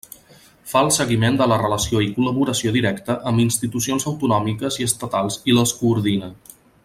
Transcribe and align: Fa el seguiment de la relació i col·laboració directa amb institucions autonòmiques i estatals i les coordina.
Fa 0.69 0.81
el 0.85 0.87
seguiment 0.95 1.35
de 1.41 1.47
la 1.51 1.59
relació 1.63 2.01
i 2.05 2.09
col·laboració 2.15 2.73
directa 2.79 3.19
amb 3.33 3.43
institucions 3.45 4.09
autonòmiques 4.13 4.83
i 4.83 4.89
estatals 4.93 5.39
i 5.53 5.59
les 5.61 5.77
coordina. 5.83 6.33